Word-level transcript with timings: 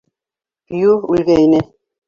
Пью 0.71 0.95
үлгәйне. 1.17 1.63